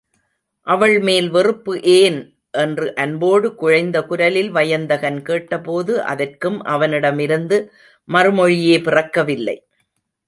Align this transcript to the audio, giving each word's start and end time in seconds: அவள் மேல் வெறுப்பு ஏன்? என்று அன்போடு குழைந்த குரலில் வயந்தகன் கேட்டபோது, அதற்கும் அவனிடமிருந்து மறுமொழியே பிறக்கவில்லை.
அவள் 0.67 0.99
மேல் 0.99 1.29
வெறுப்பு 1.29 1.73
ஏன்? 1.81 2.17
என்று 2.53 2.95
அன்போடு 2.95 3.47
குழைந்த 3.55 3.97
குரலில் 4.05 4.51
வயந்தகன் 4.51 5.21
கேட்டபோது, 5.21 6.03
அதற்கும் 6.03 6.59
அவனிடமிருந்து 6.63 7.59
மறுமொழியே 8.09 8.77
பிறக்கவில்லை. 8.83 9.57